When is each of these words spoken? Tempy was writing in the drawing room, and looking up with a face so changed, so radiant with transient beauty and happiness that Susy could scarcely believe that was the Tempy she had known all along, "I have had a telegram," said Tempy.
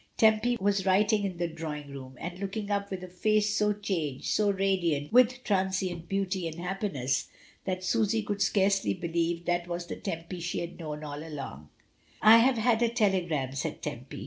Tempy 0.17 0.57
was 0.59 0.83
writing 0.83 1.25
in 1.25 1.37
the 1.37 1.47
drawing 1.47 1.91
room, 1.91 2.17
and 2.19 2.39
looking 2.39 2.71
up 2.71 2.89
with 2.89 3.03
a 3.03 3.07
face 3.07 3.55
so 3.55 3.71
changed, 3.71 4.29
so 4.33 4.49
radiant 4.49 5.13
with 5.13 5.43
transient 5.43 6.09
beauty 6.09 6.47
and 6.47 6.57
happiness 6.59 7.29
that 7.65 7.83
Susy 7.83 8.23
could 8.23 8.41
scarcely 8.41 8.95
believe 8.95 9.45
that 9.45 9.67
was 9.67 9.85
the 9.85 9.95
Tempy 9.95 10.39
she 10.39 10.57
had 10.57 10.79
known 10.79 11.03
all 11.03 11.21
along, 11.23 11.69
"I 12.19 12.39
have 12.39 12.57
had 12.57 12.81
a 12.81 12.89
telegram," 12.89 13.53
said 13.53 13.83
Tempy. 13.83 14.19